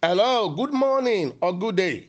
Hello, 0.00 0.50
good 0.50 0.72
morning 0.72 1.36
or 1.42 1.52
good 1.52 1.74
day. 1.74 2.08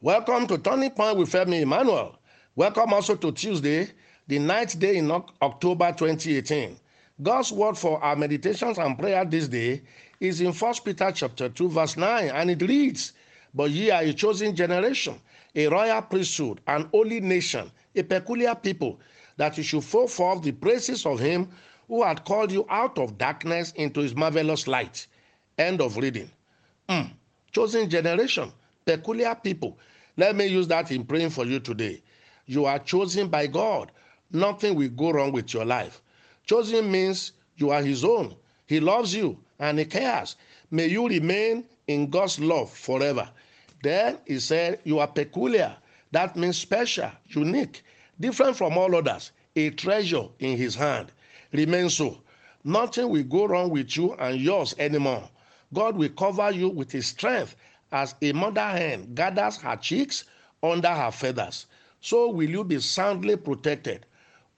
Welcome 0.00 0.46
to 0.46 0.56
Turning 0.56 0.88
Point 0.92 1.18
with 1.18 1.30
Femi 1.30 1.60
Emmanuel. 1.60 2.18
Welcome 2.54 2.94
also 2.94 3.14
to 3.14 3.30
Tuesday, 3.30 3.90
the 4.26 4.38
ninth 4.38 4.78
day 4.78 4.96
in 4.96 5.10
October 5.10 5.92
2018. 5.92 6.78
God's 7.22 7.52
word 7.52 7.76
for 7.76 8.02
our 8.02 8.16
meditations 8.16 8.78
and 8.78 8.98
prayer 8.98 9.22
this 9.26 9.48
day 9.48 9.82
is 10.18 10.40
in 10.40 10.54
1 10.54 10.74
Peter 10.82 11.12
chapter 11.12 11.50
2, 11.50 11.68
verse 11.68 11.98
9, 11.98 12.30
and 12.30 12.50
it 12.52 12.62
reads, 12.62 13.12
But 13.52 13.70
ye 13.70 13.90
are 13.90 14.00
a 14.00 14.14
chosen 14.14 14.56
generation, 14.56 15.20
a 15.54 15.66
royal 15.66 16.00
priesthood, 16.00 16.62
an 16.66 16.88
holy 16.90 17.20
nation, 17.20 17.70
a 17.94 18.02
peculiar 18.02 18.54
people, 18.54 18.98
that 19.36 19.58
you 19.58 19.62
should 19.62 19.84
show 19.84 20.06
forth 20.06 20.42
the 20.42 20.52
praises 20.52 21.04
of 21.04 21.20
him 21.20 21.50
who 21.88 22.02
had 22.02 22.24
called 22.24 22.50
you 22.50 22.64
out 22.70 22.98
of 22.98 23.18
darkness 23.18 23.72
into 23.72 24.00
his 24.00 24.16
marvelous 24.16 24.66
light. 24.66 25.06
End 25.58 25.82
of 25.82 25.98
reading. 25.98 26.30
Mm. 26.88 27.10
Chosen 27.56 27.88
generation, 27.88 28.52
peculiar 28.84 29.34
people. 29.34 29.78
Let 30.18 30.36
me 30.36 30.44
use 30.44 30.68
that 30.68 30.90
in 30.92 31.06
praying 31.06 31.30
for 31.30 31.46
you 31.46 31.58
today. 31.58 32.02
You 32.44 32.66
are 32.66 32.78
chosen 32.78 33.28
by 33.28 33.46
God. 33.46 33.90
Nothing 34.30 34.74
will 34.74 34.90
go 34.90 35.10
wrong 35.10 35.32
with 35.32 35.54
your 35.54 35.64
life. 35.64 36.02
Chosen 36.44 36.92
means 36.92 37.32
you 37.56 37.70
are 37.70 37.80
His 37.80 38.04
own. 38.04 38.36
He 38.66 38.78
loves 38.78 39.14
you 39.14 39.38
and 39.58 39.78
He 39.78 39.86
cares. 39.86 40.36
May 40.70 40.88
you 40.88 41.08
remain 41.08 41.64
in 41.86 42.10
God's 42.10 42.38
love 42.38 42.70
forever. 42.70 43.26
Then 43.82 44.18
He 44.26 44.38
said, 44.38 44.80
You 44.84 44.98
are 44.98 45.08
peculiar. 45.08 45.74
That 46.12 46.36
means 46.36 46.58
special, 46.58 47.10
unique, 47.28 47.82
different 48.20 48.58
from 48.58 48.76
all 48.76 48.94
others, 48.94 49.32
a 49.56 49.70
treasure 49.70 50.28
in 50.40 50.58
His 50.58 50.74
hand. 50.74 51.10
Remain 51.52 51.88
so. 51.88 52.20
Nothing 52.64 53.08
will 53.08 53.24
go 53.24 53.46
wrong 53.46 53.70
with 53.70 53.96
you 53.96 54.12
and 54.12 54.38
yours 54.38 54.74
anymore. 54.78 55.30
God 55.72 55.96
will 55.96 56.08
cover 56.10 56.50
you 56.50 56.68
with 56.68 56.92
his 56.92 57.06
strength 57.08 57.56
as 57.92 58.14
a 58.22 58.32
mother 58.32 58.60
hen 58.68 59.14
gathers 59.14 59.56
her 59.58 59.76
chicks 59.76 60.24
under 60.62 60.88
her 60.92 61.10
feathers. 61.10 61.66
So 62.00 62.30
will 62.30 62.48
you 62.48 62.64
be 62.64 62.80
soundly 62.80 63.36
protected. 63.36 64.06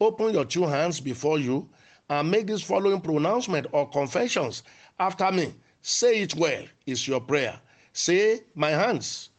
Open 0.01 0.33
your 0.33 0.45
two 0.45 0.65
hands 0.65 1.01
before 1.01 1.39
you 1.39 1.69
and 2.09 2.31
make 2.31 2.47
this 2.47 2.63
following 2.63 3.01
pronouncement 3.01 3.67
or 3.73 3.89
confessions 3.89 4.63
after 4.99 5.31
me. 5.33 5.55
Say 5.83 6.21
it 6.21 6.35
well, 6.37 6.65
is 6.87 7.07
your 7.07 7.21
prayer. 7.21 7.59
Say, 7.93 8.41
My 8.55 8.71
hands, 8.71 9.31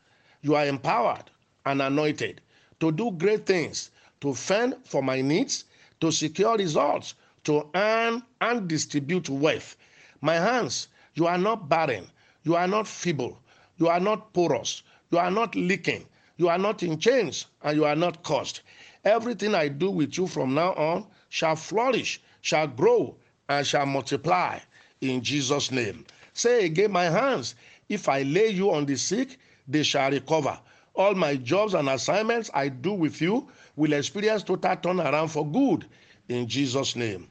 you 0.42 0.56
are 0.56 0.66
empowered 0.66 1.30
and 1.66 1.82
anointed 1.82 2.42
to 2.80 2.92
do 2.92 3.12
great 3.12 3.46
things, 3.46 3.92
to 4.22 4.34
fend 4.34 4.76
for 4.86 5.02
my 5.04 5.22
needs, 5.22 5.66
to 6.02 6.12
secure 6.12 6.58
results, 6.58 7.16
to 7.44 7.68
earn 7.76 8.24
and 8.42 8.68
distribute 8.68 9.30
wealth. 9.30 9.76
My 10.22 10.36
hands, 10.36 10.88
you 11.20 11.28
are 11.28 11.38
not 11.38 11.68
barren. 11.68 12.08
You 12.44 12.56
are 12.56 12.68
not 12.68 12.88
feeble. 12.88 13.38
You 13.78 13.90
are 13.90 14.00
not 14.00 14.34
porous. 14.34 14.84
You 15.12 15.18
are 15.18 15.30
not 15.30 15.54
leaking. 15.54 16.06
You 16.38 16.48
are 16.48 16.58
not 16.58 16.82
in 16.82 16.98
chains 16.98 17.48
and 17.62 17.76
you 17.76 17.84
are 17.84 17.96
not 17.96 18.24
cursed. 18.24 18.62
Everything 19.04 19.54
I 19.54 19.68
do 19.68 19.92
with 19.92 20.18
you 20.18 20.28
from 20.28 20.54
now 20.54 20.74
on 20.76 21.06
shall 21.28 21.58
flourish, 21.58 22.22
shall 22.42 22.68
grow, 22.68 23.18
and 23.50 23.68
shall 23.68 23.86
multiply 23.86 24.60
in 25.02 25.22
Jesus' 25.22 25.72
name. 25.72 26.06
Say 26.34 26.66
again, 26.66 26.92
my 26.92 27.06
hands, 27.06 27.56
if 27.90 28.08
I 28.08 28.22
lay 28.22 28.48
you 28.48 28.72
on 28.72 28.86
the 28.86 28.96
sick, 28.96 29.38
they 29.68 29.84
shall 29.84 30.12
recover. 30.12 30.58
All 30.96 31.16
my 31.16 31.36
jobs 31.36 31.74
and 31.74 31.90
assignments 31.90 32.50
I 32.54 32.70
do 32.70 32.94
with 32.94 33.22
you 33.22 33.48
will 33.76 33.94
experience 33.94 34.44
total 34.44 34.76
turnaround 34.78 35.32
for 35.32 35.46
good 35.46 35.86
in 36.30 36.48
Jesus' 36.48 36.96
name. 36.96 37.28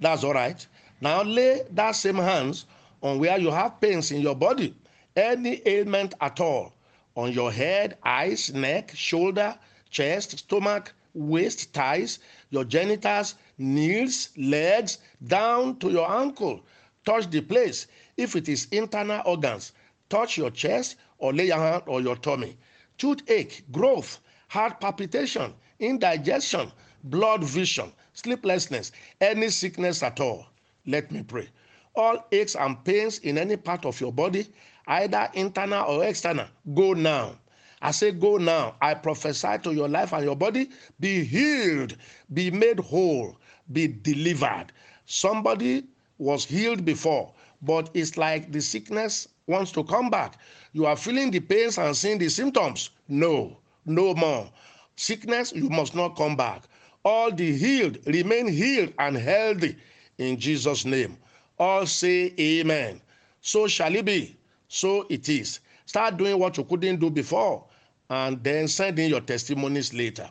That's 0.00 0.22
all 0.22 0.34
right. 0.34 0.64
Now 1.00 1.22
lay 1.22 1.62
that 1.72 1.92
same 1.96 2.16
hands 2.16 2.66
on 3.02 3.18
where 3.18 3.38
you 3.38 3.50
have 3.50 3.80
pains 3.80 4.12
in 4.12 4.20
your 4.20 4.34
body, 4.36 4.74
any 5.16 5.60
ailment 5.66 6.14
at 6.20 6.40
all, 6.40 6.72
on 7.16 7.32
your 7.32 7.52
head, 7.52 7.98
eyes, 8.04 8.52
neck, 8.54 8.92
shoulder, 8.94 9.58
chest, 9.90 10.38
stomach, 10.38 10.92
waist, 11.14 11.72
thighs, 11.72 12.20
your 12.50 12.64
genitals, 12.64 13.34
knees, 13.58 14.30
legs, 14.36 14.98
down 15.26 15.76
to 15.78 15.90
your 15.90 16.10
ankle. 16.10 16.64
Touch 17.04 17.28
the 17.28 17.40
place. 17.40 17.86
If 18.16 18.36
it 18.36 18.48
is 18.48 18.68
internal 18.70 19.20
organs, 19.26 19.72
touch 20.08 20.38
your 20.38 20.50
chest 20.50 20.96
or 21.18 21.32
lay 21.32 21.46
your 21.48 21.58
hand 21.58 21.82
on 21.86 22.04
your 22.04 22.16
tummy. 22.16 22.56
Toothache, 22.98 23.64
growth, 23.72 24.20
heart 24.48 24.80
palpitation, 24.80 25.52
indigestion, 25.80 26.70
blood 27.04 27.42
vision, 27.42 27.92
sleeplessness, 28.14 28.92
any 29.20 29.48
sickness 29.48 30.02
at 30.02 30.20
all. 30.20 30.46
Let 30.86 31.10
me 31.10 31.22
pray 31.22 31.48
all 31.94 32.24
aches 32.32 32.54
and 32.56 32.82
pains 32.84 33.18
in 33.18 33.38
any 33.38 33.56
part 33.56 33.84
of 33.84 34.00
your 34.00 34.12
body, 34.12 34.46
either 34.86 35.28
internal 35.34 35.84
or 35.90 36.04
external, 36.04 36.46
go 36.74 36.92
now. 36.92 37.36
I 37.80 37.90
say, 37.90 38.12
go 38.12 38.36
now. 38.36 38.76
I 38.80 38.94
prophesy 38.94 39.58
to 39.64 39.72
your 39.74 39.88
life 39.88 40.12
and 40.12 40.24
your 40.24 40.36
body 40.36 40.70
be 41.00 41.24
healed, 41.24 41.96
be 42.32 42.50
made 42.50 42.78
whole, 42.78 43.36
be 43.72 43.88
delivered. 43.88 44.66
Somebody 45.06 45.84
was 46.18 46.44
healed 46.44 46.84
before, 46.84 47.32
but 47.60 47.90
it's 47.94 48.16
like 48.16 48.52
the 48.52 48.60
sickness 48.60 49.28
wants 49.48 49.72
to 49.72 49.82
come 49.84 50.10
back. 50.10 50.38
You 50.72 50.86
are 50.86 50.96
feeling 50.96 51.30
the 51.32 51.40
pains 51.40 51.76
and 51.78 51.96
seeing 51.96 52.18
the 52.18 52.28
symptoms. 52.28 52.90
No, 53.08 53.58
no 53.84 54.14
more. 54.14 54.48
Sickness, 54.96 55.52
you 55.52 55.68
must 55.68 55.94
not 55.94 56.16
come 56.16 56.36
back. 56.36 56.62
All 57.04 57.32
the 57.32 57.56
healed 57.56 57.98
remain 58.06 58.46
healed 58.46 58.92
and 59.00 59.16
healthy 59.16 59.76
in 60.18 60.38
Jesus' 60.38 60.84
name. 60.84 61.16
All 61.58 61.86
say 61.86 62.34
amen. 62.38 63.00
So 63.40 63.66
shall 63.66 63.94
it 63.94 64.04
be. 64.04 64.36
So 64.68 65.06
it 65.10 65.28
is. 65.28 65.60
Start 65.86 66.16
doing 66.16 66.38
what 66.38 66.56
you 66.56 66.64
couldn't 66.64 67.00
do 67.00 67.10
before 67.10 67.64
and 68.10 68.42
then 68.42 68.68
send 68.68 68.98
in 68.98 69.10
your 69.10 69.20
testimonies 69.20 69.92
later. 69.94 70.28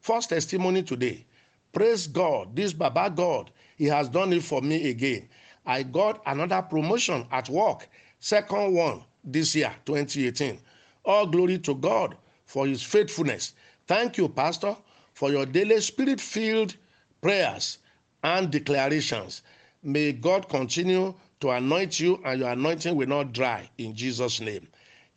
First 0.00 0.30
testimony 0.30 0.82
today. 0.82 1.24
Praise 1.72 2.06
God. 2.06 2.54
This 2.54 2.72
Baba 2.72 3.10
God, 3.10 3.50
He 3.76 3.86
has 3.86 4.08
done 4.08 4.32
it 4.32 4.42
for 4.42 4.60
me 4.60 4.90
again. 4.90 5.28
I 5.64 5.82
got 5.82 6.22
another 6.26 6.62
promotion 6.62 7.26
at 7.30 7.48
work. 7.48 7.88
Second 8.20 8.74
one 8.74 9.02
this 9.24 9.54
year, 9.54 9.74
2018. 9.86 10.58
All 11.04 11.26
glory 11.26 11.58
to 11.60 11.74
God 11.74 12.16
for 12.44 12.66
His 12.66 12.82
faithfulness. 12.82 13.54
Thank 13.86 14.18
you, 14.18 14.28
Pastor, 14.28 14.76
for 15.14 15.30
your 15.30 15.46
daily 15.46 15.80
spirit 15.80 16.20
filled 16.20 16.76
prayers 17.20 17.78
and 18.24 18.50
declarations. 18.50 19.42
May 19.82 20.12
God 20.12 20.48
continue 20.48 21.12
to 21.40 21.50
anoint 21.50 21.98
you 21.98 22.20
and 22.24 22.40
your 22.40 22.50
anointing 22.50 22.94
will 22.94 23.08
not 23.08 23.32
dry 23.32 23.68
in 23.78 23.94
Jesus' 23.96 24.40
name. 24.40 24.68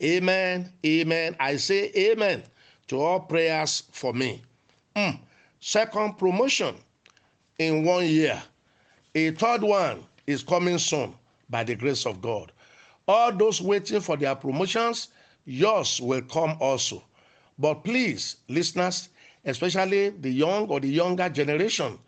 Amen. 0.01 0.71
Amen. 0.83 1.35
I 1.39 1.55
say 1.57 1.91
amen 1.95 2.43
to 2.87 2.99
all 2.99 3.19
prayers 3.19 3.83
for 3.91 4.11
me. 4.11 4.41
Mm. 4.95 5.19
Second 5.59 6.17
promotion 6.17 6.75
in 7.59 7.83
one 7.83 8.05
year. 8.05 8.41
A 9.13 9.31
third 9.31 9.61
one 9.61 10.03
is 10.25 10.43
coming 10.43 10.79
soon 10.79 11.13
by 11.49 11.63
the 11.63 11.75
grace 11.75 12.05
of 12.05 12.21
God. 12.21 12.51
All 13.07 13.31
those 13.31 13.61
waiting 13.61 14.01
for 14.01 14.17
their 14.17 14.35
promotions, 14.35 15.09
yours 15.45 16.01
will 16.01 16.23
come 16.23 16.57
also. 16.59 17.03
But 17.59 17.83
please, 17.83 18.37
listeners, 18.49 19.09
especially 19.45 20.09
the 20.09 20.31
young 20.31 20.67
or 20.69 20.79
the 20.79 20.89
younger 20.89 21.29
generation, 21.29 21.99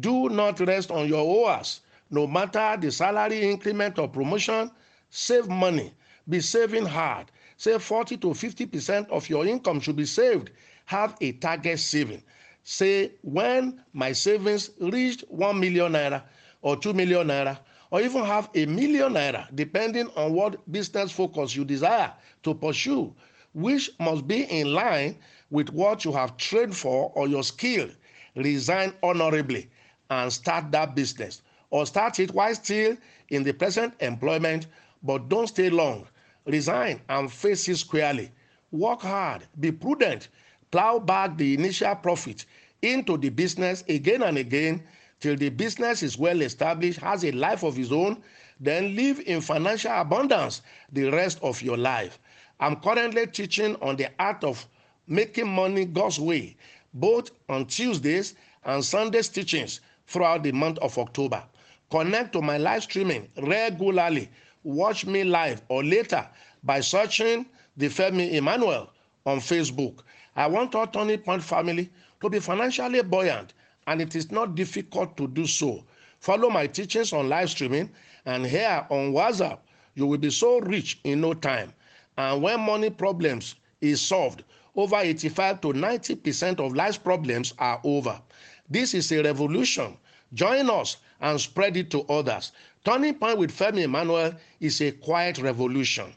do 0.00 0.28
not 0.28 0.58
rest 0.60 0.90
on 0.90 1.08
your 1.08 1.24
oars 1.24 1.80
no 2.10 2.26
matter 2.26 2.76
the 2.80 2.90
salary 2.90 3.42
increment 3.42 3.98
or 3.98 4.08
promotion, 4.08 4.70
save 5.10 5.48
money. 5.48 5.92
Be 6.28 6.40
saving 6.40 6.86
hard. 6.86 7.30
Say 7.56 7.78
40 7.78 8.16
to 8.18 8.28
50% 8.28 9.08
of 9.10 9.28
your 9.28 9.46
income 9.46 9.80
should 9.80 9.96
be 9.96 10.04
saved. 10.06 10.50
Have 10.86 11.16
a 11.20 11.32
target 11.32 11.78
saving. 11.78 12.22
Say, 12.62 13.12
when 13.22 13.82
my 13.92 14.12
savings 14.12 14.70
reached 14.80 15.24
1 15.28 15.58
million 15.58 15.92
naira 15.92 16.22
or 16.62 16.76
2 16.76 16.92
million 16.92 17.28
naira, 17.28 17.58
or 17.90 18.00
even 18.00 18.24
have 18.24 18.50
a 18.54 18.66
million 18.66 19.14
naira, 19.14 19.46
depending 19.54 20.08
on 20.16 20.32
what 20.32 20.70
business 20.70 21.10
focus 21.10 21.56
you 21.56 21.64
desire 21.64 22.12
to 22.42 22.54
pursue, 22.54 23.14
which 23.54 23.90
must 23.98 24.26
be 24.28 24.44
in 24.44 24.72
line 24.72 25.16
with 25.50 25.70
what 25.70 26.04
you 26.04 26.12
have 26.12 26.36
trained 26.36 26.76
for 26.76 27.10
or 27.14 27.26
your 27.28 27.42
skill. 27.42 27.88
Resign 28.36 28.92
honorably 29.02 29.68
and 30.10 30.32
start 30.32 30.70
that 30.70 30.94
business 30.94 31.42
or 31.70 31.86
start 31.86 32.18
it 32.20 32.32
while 32.32 32.54
still 32.54 32.96
in 33.28 33.42
the 33.42 33.52
present 33.52 33.94
employment, 34.00 34.66
but 35.02 35.28
don't 35.28 35.46
stay 35.46 35.70
long. 35.70 36.06
Resign 36.46 37.00
and 37.08 37.30
face 37.30 37.68
it 37.68 37.76
squarely. 37.76 38.30
Work 38.72 39.02
hard, 39.02 39.46
be 39.58 39.72
prudent, 39.72 40.28
plow 40.70 40.98
back 40.98 41.36
the 41.36 41.54
initial 41.54 41.94
profit 41.96 42.44
into 42.82 43.16
the 43.16 43.28
business 43.28 43.84
again 43.88 44.22
and 44.22 44.38
again 44.38 44.82
till 45.20 45.36
the 45.36 45.50
business 45.50 46.02
is 46.02 46.16
well 46.18 46.40
established, 46.40 46.98
has 47.00 47.24
a 47.24 47.32
life 47.32 47.62
of 47.62 47.78
its 47.78 47.92
own, 47.92 48.22
then 48.58 48.94
live 48.96 49.20
in 49.26 49.40
financial 49.40 49.92
abundance 49.92 50.62
the 50.92 51.10
rest 51.10 51.38
of 51.42 51.60
your 51.62 51.76
life. 51.76 52.18
I'm 52.58 52.76
currently 52.76 53.26
teaching 53.26 53.76
on 53.76 53.96
the 53.96 54.08
art 54.18 54.44
of 54.44 54.66
making 55.06 55.48
money 55.48 55.84
God's 55.84 56.20
way, 56.20 56.56
both 56.94 57.30
on 57.48 57.66
Tuesdays 57.66 58.34
and 58.64 58.84
Sundays 58.84 59.28
teachings 59.28 59.80
throughout 60.06 60.42
the 60.42 60.52
month 60.52 60.78
of 60.78 60.96
October. 60.98 61.42
Connect 61.90 62.32
to 62.32 62.40
my 62.40 62.56
live 62.56 62.84
streaming 62.84 63.28
regularly. 63.36 64.30
Watch 64.62 65.06
me 65.06 65.24
live 65.24 65.62
or 65.68 65.82
later 65.82 66.28
by 66.62 66.80
searching 66.80 67.46
the 67.76 67.86
Femi 67.86 68.32
Emmanuel 68.32 68.90
on 69.26 69.38
Facebook. 69.40 70.00
I 70.36 70.46
want 70.46 70.74
our 70.74 70.86
Turning 70.86 71.18
Point 71.18 71.42
family 71.42 71.90
to 72.20 72.30
be 72.30 72.38
financially 72.38 73.02
buoyant, 73.02 73.54
and 73.86 74.00
it 74.00 74.14
is 74.14 74.30
not 74.30 74.54
difficult 74.54 75.16
to 75.16 75.26
do 75.26 75.46
so. 75.46 75.84
Follow 76.20 76.50
my 76.50 76.66
teachings 76.66 77.12
on 77.12 77.28
live 77.28 77.50
streaming 77.50 77.90
and 78.26 78.46
here 78.46 78.86
on 78.90 79.12
WhatsApp. 79.12 79.58
You 79.94 80.06
will 80.06 80.18
be 80.18 80.30
so 80.30 80.60
rich 80.60 81.00
in 81.04 81.20
no 81.20 81.34
time. 81.34 81.72
And 82.16 82.42
when 82.42 82.60
money 82.60 82.90
problems 82.90 83.56
is 83.80 84.00
solved, 84.00 84.44
over 84.76 84.96
85 84.96 85.60
to 85.62 85.72
90 85.72 86.14
percent 86.16 86.60
of 86.60 86.74
life's 86.74 86.98
problems 86.98 87.54
are 87.58 87.80
over. 87.82 88.20
This 88.68 88.94
is 88.94 89.10
a 89.10 89.22
revolution. 89.22 89.96
Join 90.32 90.70
us 90.70 90.98
and 91.20 91.40
spread 91.40 91.76
it 91.76 91.90
to 91.90 92.02
others. 92.02 92.52
Turning 92.84 93.14
Point 93.14 93.38
with 93.38 93.56
Femi 93.56 93.82
Emmanuel 93.82 94.34
is 94.60 94.80
a 94.80 94.92
quiet 94.92 95.38
revolution. 95.38 96.12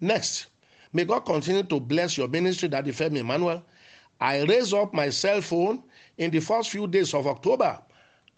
Next, 0.00 0.46
may 0.92 1.04
God 1.04 1.20
continue 1.20 1.62
to 1.64 1.80
bless 1.80 2.16
your 2.16 2.28
ministry, 2.28 2.68
Daddy 2.68 2.92
Femi 2.92 3.18
Emmanuel. 3.18 3.62
I 4.20 4.42
raise 4.44 4.72
up 4.72 4.94
my 4.94 5.10
cell 5.10 5.40
phone 5.40 5.82
in 6.18 6.30
the 6.30 6.40
first 6.40 6.70
few 6.70 6.86
days 6.86 7.12
of 7.14 7.26
October, 7.26 7.78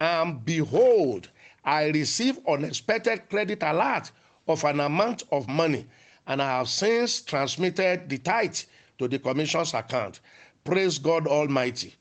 and 0.01 0.43
behold, 0.43 1.29
I 1.63 1.89
receive 1.89 2.39
unexpected 2.47 3.29
credit 3.29 3.63
alert 3.63 4.11
of 4.47 4.63
an 4.63 4.79
amount 4.79 5.23
of 5.31 5.47
money, 5.47 5.85
and 6.27 6.41
I 6.41 6.57
have 6.57 6.69
since 6.69 7.21
transmitted 7.21 8.09
the 8.09 8.17
tithe 8.17 8.57
to 8.99 9.07
the 9.07 9.19
commission's 9.19 9.73
account. 9.73 10.19
Praise 10.63 10.97
God 10.99 11.27
Almighty. 11.27 11.95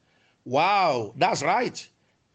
Wow, 0.44 1.12
that's 1.16 1.42
right. 1.42 1.86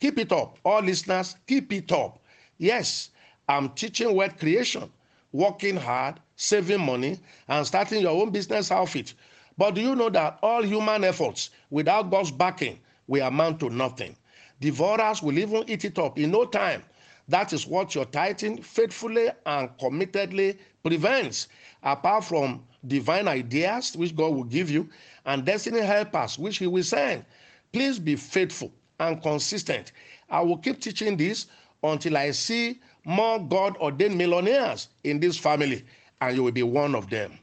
Keep 0.01 0.17
it 0.17 0.31
up. 0.31 0.57
All 0.65 0.81
listeners, 0.81 1.35
keep 1.45 1.71
it 1.71 1.91
up. 1.91 2.19
Yes, 2.57 3.11
I'm 3.47 3.69
teaching 3.69 4.15
word 4.15 4.39
creation, 4.39 4.91
working 5.31 5.75
hard, 5.75 6.19
saving 6.35 6.81
money, 6.81 7.19
and 7.47 7.67
starting 7.67 8.01
your 8.01 8.19
own 8.19 8.31
business 8.31 8.71
outfit. 8.71 9.13
But 9.59 9.75
do 9.75 9.81
you 9.81 9.95
know 9.95 10.09
that 10.09 10.39
all 10.41 10.63
human 10.63 11.03
efforts 11.03 11.51
without 11.69 12.09
God's 12.09 12.31
backing 12.31 12.79
will 13.05 13.27
amount 13.27 13.59
to 13.59 13.69
nothing? 13.69 14.15
Devourers 14.59 15.21
will 15.21 15.37
even 15.37 15.63
eat 15.69 15.85
it 15.85 15.99
up 15.99 16.17
in 16.17 16.31
no 16.31 16.45
time. 16.45 16.81
That 17.27 17.53
is 17.53 17.67
what 17.67 17.93
your 17.93 18.05
tithing 18.05 18.63
faithfully 18.63 19.29
and 19.45 19.69
committedly 19.77 20.57
prevents, 20.83 21.47
apart 21.83 22.23
from 22.23 22.63
divine 22.87 23.27
ideas 23.27 23.95
which 23.95 24.15
God 24.15 24.33
will 24.33 24.45
give 24.45 24.71
you 24.71 24.89
and 25.27 25.45
destiny 25.45 25.81
helpers 25.81 26.39
which 26.39 26.57
He 26.57 26.65
will 26.65 26.83
send. 26.83 27.23
Please 27.71 27.99
be 27.99 28.15
faithful 28.15 28.71
and 29.01 29.21
consistent. 29.21 29.91
I 30.29 30.41
will 30.41 30.57
keep 30.57 30.79
teaching 30.79 31.17
this 31.17 31.47
until 31.83 32.15
I 32.17 32.31
see 32.31 32.79
more 33.03 33.39
God 33.39 33.75
ordained 33.77 34.17
millionaires 34.17 34.89
in 35.03 35.19
this 35.19 35.37
family, 35.37 35.83
and 36.21 36.35
you 36.37 36.43
will 36.43 36.51
be 36.51 36.63
one 36.63 36.93
of 36.95 37.09
them. 37.09 37.37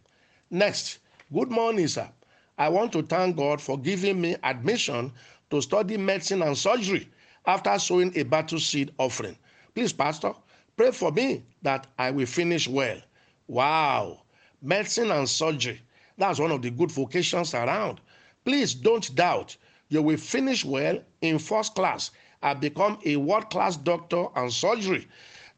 Next, 0.50 1.00
good 1.32 1.50
morning, 1.50 1.88
sir. 1.88 2.08
I 2.56 2.69
want 2.69 2.93
to 2.93 3.02
thank 3.02 3.37
God 3.37 3.60
for 3.60 3.76
giving 3.78 4.20
me 4.20 4.37
admission 4.44 5.12
to 5.50 5.60
study 5.60 5.96
medicine 5.96 6.43
and 6.43 6.56
surgery 6.56 7.08
after 7.46 7.76
sowing 7.78 8.16
a 8.16 8.22
battle 8.22 8.60
seed 8.60 8.93
offering. 8.99 9.37
Please, 9.75 9.93
Pastor, 9.93 10.32
pray 10.76 10.93
for 10.93 11.10
me 11.10 11.43
that 11.62 11.87
I 11.99 12.10
will 12.12 12.26
finish 12.26 12.69
well. 12.69 13.00
Wow, 13.49 14.22
medicine 14.62 15.10
and 15.10 15.28
surgery. 15.28 15.81
That's 16.19 16.38
one 16.38 16.52
of 16.52 16.62
the 16.62 16.70
good 16.70 16.90
vocations 16.93 17.55
around. 17.55 18.00
Please 18.44 18.75
don't 18.75 19.12
doubt. 19.14 19.56
You 19.88 20.02
will 20.02 20.17
finish 20.19 20.64
well 20.64 20.99
in 21.20 21.38
first 21.38 21.75
class 21.75 22.11
and 22.43 22.61
become 22.61 22.99
a 23.05 23.17
world 23.17 23.50
class 23.50 23.76
doctor 23.76 24.26
and 24.37 24.52
surgery. 24.52 25.06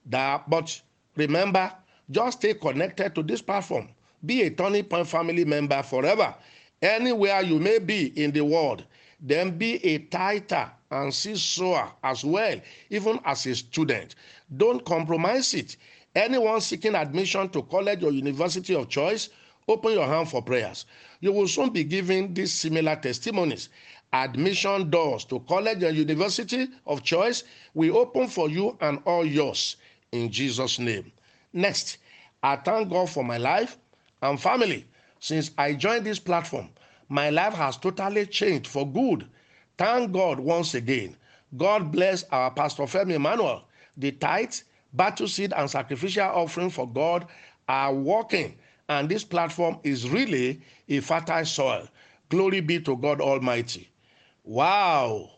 That, 0.07 0.49
but 0.49 0.81
remember, 1.17 1.73
just 2.11 2.39
stay 2.39 2.55
connected 2.55 3.15
to 3.15 3.23
this 3.23 3.43
platform. 3.43 3.89
Be 4.25 4.43
a 4.43 4.51
Turning 4.51 4.85
Point 4.85 5.07
family 5.09 5.45
member 5.45 5.83
forever. 5.83 6.35
Anywhere 6.83 7.43
you 7.43 7.59
may 7.59 7.79
be 7.79 8.07
in 8.23 8.31
the 8.33 8.43
world, 8.43 8.85
then 9.21 9.57
be 9.59 9.85
a 9.85 9.99
tither 9.99 10.71
and 10.91 11.13
seed 11.13 11.39
sower 11.39 11.93
as 12.03 12.25
well, 12.25 12.59
even 12.89 13.21
as 13.25 13.47
a 13.47 13.55
student. 13.55 14.15
Don't 14.57 14.85
compromise 14.85 15.55
it. 15.55 15.77
Anyone 16.15 16.61
seeking 16.61 16.95
admission 16.95 17.49
to 17.51 17.63
college 17.63 18.03
or 18.03 18.11
university 18.11 18.75
of 18.75 18.89
choice, 18.89 19.29
open 19.69 19.93
your 19.93 20.07
hand 20.07 20.29
for 20.29 20.43
prayers. 20.43 20.87
You 21.21 21.33
will 21.33 21.47
soon 21.49 21.71
be 21.71 21.85
giving 21.85 22.35
these 22.35 22.53
similar 22.53 22.97
testimonies 22.97 23.69
admission 24.13 24.91
doors 24.91 25.25
to 25.27 25.41
college 25.41 25.83
and 25.83 25.97
university 25.97 26.69
of 26.87 27.03
choice 27.03 27.45
will 27.75 27.97
open 27.99 28.29
for 28.29 28.49
you 28.49 28.77
and 28.81 29.01
all 29.05 29.25
yours 29.25 29.77
in 30.13 30.31
Jesus' 30.31 30.79
name. 30.79 31.13
Next, 31.53 31.99
I 32.43 32.57
thank 32.57 32.91
God 32.91 33.11
for 33.11 33.25
my 33.25 33.37
life 33.39 33.77
and 34.23 34.41
family. 34.41 34.87
Since 35.21 35.51
I 35.59 35.75
joined 35.75 36.07
this 36.07 36.19
platform, 36.19 36.71
my 37.09 37.31
life 37.31 37.55
has 37.55 37.77
totally 37.77 38.27
changed 38.27 38.67
for 38.67 38.91
good. 38.91 39.29
Thank 39.77 40.13
God 40.13 40.41
once 40.41 40.75
again. 40.75 41.17
God 41.57 41.91
bless 41.93 42.25
our 42.31 42.51
Pastor 42.51 42.85
Femi 42.85 43.15
Emmanuel. 43.15 43.65
The 43.97 44.13
tithe, 44.13 44.55
battle 44.93 45.29
seed, 45.29 45.53
and 45.55 45.69
sacrificial 45.71 46.25
offering 46.25 46.71
for 46.71 46.89
God 46.89 47.27
are 47.69 47.93
working, 47.93 48.57
and 48.89 49.09
this 49.09 49.25
platform 49.25 49.79
is 49.83 50.09
really 50.09 50.63
a 50.89 51.01
fertile 51.01 51.45
soil. 51.45 51.89
Glory 52.29 52.61
be 52.61 52.81
to 52.81 52.97
God 52.97 53.21
Almighty. 53.21 53.90
Wow! 54.51 55.31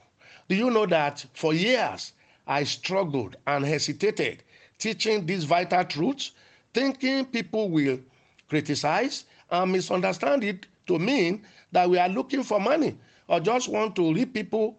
Do 0.48 0.54
you 0.56 0.70
know 0.70 0.86
that 0.86 1.26
for 1.34 1.52
years 1.52 2.14
I 2.46 2.64
struggled 2.64 3.36
and 3.46 3.62
hesitated 3.62 4.42
teaching 4.78 5.26
these 5.26 5.44
vital 5.44 5.84
truths, 5.84 6.32
thinking 6.72 7.26
people 7.26 7.68
will 7.68 8.00
criticize 8.48 9.26
and 9.50 9.70
misunderstand 9.70 10.44
it 10.44 10.64
to 10.86 10.98
mean 10.98 11.44
that 11.72 11.90
we 11.90 11.98
are 11.98 12.08
looking 12.08 12.42
for 12.42 12.58
money 12.58 12.96
or 13.28 13.38
just 13.38 13.68
want 13.68 13.94
to 13.96 14.14
rip 14.14 14.32
people 14.32 14.78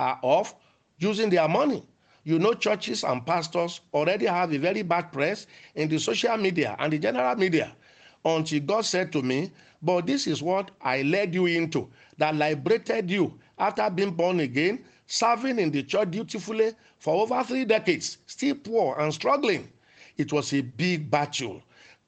off 0.00 0.54
using 0.96 1.28
their 1.28 1.46
money. 1.46 1.86
You 2.24 2.38
know, 2.38 2.54
churches 2.54 3.04
and 3.04 3.26
pastors 3.26 3.82
already 3.92 4.24
have 4.24 4.50
a 4.54 4.58
very 4.58 4.80
bad 4.80 5.12
press 5.12 5.46
in 5.74 5.90
the 5.90 5.98
social 5.98 6.38
media 6.38 6.74
and 6.78 6.90
the 6.90 6.98
general 6.98 7.36
media 7.36 7.76
until 8.24 8.60
God 8.60 8.84
said 8.84 9.12
to 9.12 9.22
me, 9.22 9.50
But 9.82 10.06
this 10.06 10.26
is 10.26 10.42
what 10.42 10.70
I 10.80 11.02
led 11.02 11.34
you 11.34 11.46
into, 11.46 11.88
that 12.18 12.34
liberated 12.34 13.10
you 13.10 13.38
after 13.58 13.88
being 13.90 14.12
born 14.12 14.40
again, 14.40 14.84
serving 15.06 15.58
in 15.58 15.70
the 15.70 15.82
church 15.82 16.10
dutifully 16.10 16.72
for 16.98 17.22
over 17.22 17.42
three 17.44 17.64
decades, 17.64 18.18
still 18.26 18.54
poor 18.54 18.98
and 18.98 19.12
struggling. 19.12 19.70
It 20.16 20.32
was 20.32 20.52
a 20.54 20.60
big 20.62 21.10
battle. 21.10 21.62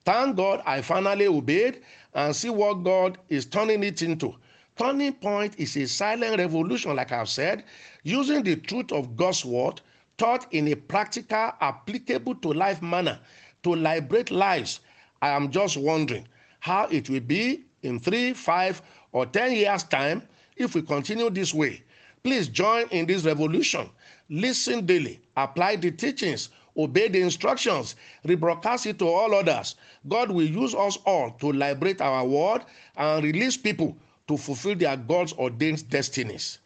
Thank 0.04 0.36
God 0.36 0.62
I 0.64 0.80
finally 0.82 1.26
obeyed 1.26 1.82
and 2.14 2.34
see 2.34 2.50
what 2.50 2.84
God 2.84 3.18
is 3.28 3.44
turning 3.46 3.82
it 3.82 4.02
into. 4.02 4.34
Turning 4.76 5.12
Point 5.14 5.54
is 5.58 5.76
a 5.76 5.86
silent 5.86 6.38
revolution, 6.38 6.94
like 6.94 7.10
I've 7.12 7.28
said, 7.28 7.64
using 8.02 8.42
the 8.42 8.56
truth 8.56 8.92
of 8.92 9.16
God's 9.16 9.44
word 9.44 9.80
taught 10.18 10.46
in 10.52 10.68
a 10.68 10.74
practical, 10.74 11.52
applicable 11.60 12.34
to 12.36 12.52
life 12.52 12.80
manner 12.82 13.18
to 13.62 13.74
liberate 13.74 14.30
lives. 14.30 14.80
I 15.22 15.28
am 15.30 15.50
just 15.50 15.76
wondering 15.76 16.26
how 16.60 16.86
it 16.86 17.08
will 17.08 17.20
be 17.20 17.64
in 17.82 17.98
three, 18.00 18.32
five, 18.32 18.82
or 19.12 19.26
ten 19.26 19.52
years' 19.52 19.84
time 19.84 20.22
if 20.56 20.74
we 20.74 20.82
continue 20.82 21.30
this 21.30 21.54
way. 21.54 21.82
Please 22.22 22.48
join 22.48 22.88
in 22.88 23.06
this 23.06 23.24
revolution. 23.24 23.88
Listen 24.28 24.84
daily, 24.84 25.20
apply 25.36 25.76
the 25.76 25.90
teachings, 25.92 26.50
obey 26.76 27.08
the 27.08 27.20
instructions, 27.20 27.94
rebroadcast 28.26 28.86
it 28.86 28.98
to 28.98 29.06
all 29.06 29.34
others. 29.34 29.76
God 30.08 30.30
will 30.30 30.44
use 30.46 30.74
us 30.74 30.98
all 31.06 31.30
to 31.38 31.52
liberate 31.52 32.00
our 32.00 32.24
world 32.24 32.62
and 32.96 33.24
release 33.24 33.56
people 33.56 33.96
to 34.28 34.36
fulfill 34.36 34.74
their 34.74 34.96
God's 34.96 35.32
ordained 35.34 35.88
destinies. 35.88 36.58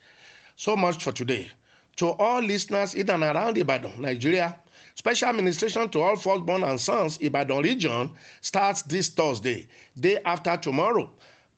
So 0.56 0.76
much 0.76 1.02
for 1.04 1.12
today. 1.12 1.50
To 1.96 2.08
all 2.12 2.40
listeners 2.40 2.94
in 2.94 3.10
and 3.10 3.22
around 3.22 3.58
Ibadan, 3.58 4.00
Nigeria, 4.00 4.58
special 4.94 5.28
administration 5.28 5.88
to 5.90 6.00
all 6.00 6.16
firstborn 6.16 6.64
and 6.64 6.80
sons 6.80 7.18
Ibadan 7.20 7.62
region 7.62 8.10
starts 8.40 8.82
this 8.82 9.08
Thursday, 9.08 9.66
day 9.98 10.18
after 10.24 10.56
tomorrow. 10.56 11.10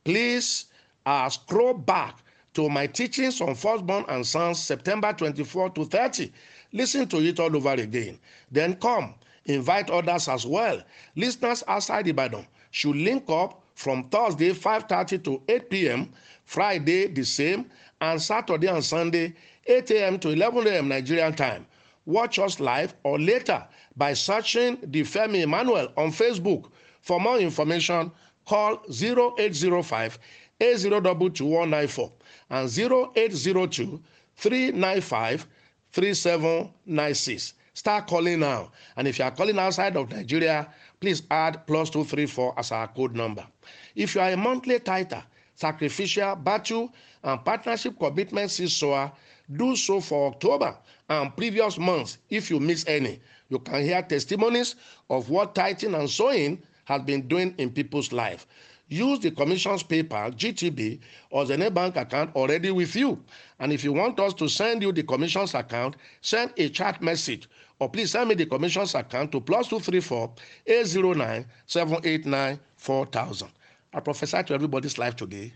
Please 0.04 0.66
uh, 1.06 1.28
scroll 1.28 1.74
back 1.74 2.18
to 2.54 2.68
my 2.68 2.86
teachings 2.86 3.40
on 3.40 3.54
firstborn 3.54 4.04
and 4.08 4.26
sons 4.26 4.58
September 4.58 5.12
24 5.12 5.70
to 5.70 5.84
30. 5.84 6.32
Listen 6.72 7.06
to 7.08 7.18
it 7.18 7.38
all 7.40 7.54
over 7.56 7.72
again. 7.72 8.18
Then 8.50 8.74
come, 8.76 9.14
invite 9.46 9.90
others 9.90 10.28
as 10.28 10.46
well. 10.46 10.82
Listeners 11.16 11.62
outside 11.68 12.08
Ibadan 12.08 12.46
should 12.70 12.96
link 12.96 13.24
up 13.28 13.62
from 13.74 14.08
Thursday 14.10 14.50
5:30 14.52 15.24
to 15.24 15.42
8 15.48 15.70
p.m., 15.70 16.12
Friday 16.44 17.06
the 17.08 17.24
same, 17.24 17.70
and 18.00 18.20
Saturday 18.20 18.66
and 18.68 18.84
Sunday 18.84 19.34
8 19.66 19.90
a.m. 19.92 20.18
to 20.18 20.30
11 20.30 20.66
a.m. 20.66 20.88
Nigerian 20.88 21.34
time. 21.34 21.66
Watch 22.06 22.38
us 22.38 22.58
live 22.58 22.94
or 23.04 23.18
later 23.18 23.64
by 23.96 24.14
searching 24.14 24.78
the 24.82 25.02
Femi 25.02 25.42
Emmanuel 25.42 25.92
on 25.96 26.10
Facebook. 26.10 26.70
For 27.00 27.20
more 27.20 27.38
information, 27.38 28.10
call 28.44 28.82
0805 28.90 30.18
8022 30.60 31.58
and 31.58 31.74
0802 31.74 34.02
395 34.36 35.46
3796. 35.92 37.54
Start 37.74 38.06
calling 38.06 38.40
now. 38.40 38.70
And 38.96 39.08
if 39.08 39.18
you 39.18 39.24
are 39.24 39.30
calling 39.30 39.58
outside 39.58 39.96
of 39.96 40.10
Nigeria, 40.10 40.68
please 41.00 41.22
add 41.30 41.66
plus 41.66 41.90
234 41.90 42.58
as 42.58 42.72
our 42.72 42.88
code 42.88 43.14
number. 43.14 43.46
If 43.94 44.14
you 44.14 44.20
are 44.20 44.30
a 44.30 44.36
monthly 44.36 44.78
tither, 44.80 45.22
sacrificial, 45.54 46.36
battle, 46.36 46.92
and 47.22 47.44
partnership 47.44 47.98
commitment 47.98 48.50
CISOA, 48.50 49.12
do 49.56 49.76
so 49.76 50.00
for 50.00 50.28
October 50.30 50.76
and 51.08 51.36
previous 51.36 51.78
months 51.78 52.18
if 52.30 52.50
you 52.50 52.60
miss 52.60 52.84
any. 52.86 53.20
You 53.48 53.58
can 53.58 53.82
hear 53.82 54.02
testimonies 54.02 54.76
of 55.10 55.28
what 55.28 55.54
tithing 55.54 55.94
and 55.94 56.08
sowing 56.08 56.62
has 56.84 57.02
been 57.02 57.28
doing 57.28 57.54
in 57.58 57.70
people's 57.70 58.12
life. 58.12 58.46
Use 58.88 59.20
the 59.20 59.30
commission's 59.30 59.82
PayPal, 59.82 60.34
GTB, 60.36 61.00
or 61.30 61.46
net 61.46 61.72
bank 61.72 61.96
account 61.96 62.34
already 62.36 62.70
with 62.70 62.94
you. 62.94 63.22
And 63.58 63.72
if 63.72 63.84
you 63.84 63.92
want 63.92 64.20
us 64.20 64.34
to 64.34 64.48
send 64.48 64.82
you 64.82 64.92
the 64.92 65.02
commission's 65.02 65.54
account, 65.54 65.96
send 66.20 66.52
a 66.58 66.68
chat 66.68 67.00
message 67.00 67.48
or 67.82 67.88
please 67.88 68.12
send 68.12 68.28
me 68.28 68.34
the 68.36 68.46
commission's 68.46 68.94
account 68.94 69.32
to 69.32 69.40
plus 69.40 69.66
234 69.68 70.32
809 70.66 71.46
789 71.66 72.60
4000. 72.76 73.48
I 73.94 74.00
prophesy 74.00 74.42
to 74.44 74.54
everybody's 74.54 74.98
life 74.98 75.16
today. 75.16 75.52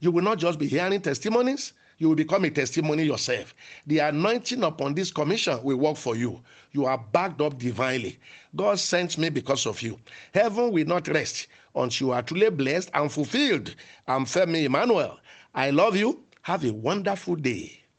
You 0.00 0.10
will 0.10 0.22
not 0.22 0.38
just 0.38 0.58
be 0.58 0.66
hearing 0.66 1.00
testimonies, 1.00 1.74
you 1.98 2.08
will 2.08 2.16
become 2.16 2.44
a 2.44 2.50
testimony 2.50 3.04
yourself. 3.04 3.54
The 3.86 4.00
anointing 4.00 4.62
upon 4.62 4.94
this 4.94 5.10
commission 5.10 5.62
will 5.62 5.76
work 5.78 5.96
for 5.96 6.16
you. 6.16 6.42
You 6.72 6.84
are 6.86 6.98
backed 7.12 7.40
up 7.40 7.58
divinely. 7.58 8.18
God 8.54 8.78
sent 8.78 9.18
me 9.18 9.30
because 9.30 9.66
of 9.66 9.80
you. 9.82 9.98
Heaven 10.34 10.72
will 10.72 10.86
not 10.86 11.08
rest 11.08 11.46
until 11.74 12.08
you 12.08 12.12
are 12.12 12.22
truly 12.22 12.50
blessed 12.50 12.90
and 12.94 13.10
fulfilled. 13.10 13.74
I'm 14.06 14.24
Femi 14.26 14.64
Emmanuel. 14.64 15.18
I 15.54 15.70
love 15.70 15.96
you. 15.96 16.22
Have 16.42 16.64
a 16.64 16.72
wonderful 16.72 17.36
day. 17.36 17.85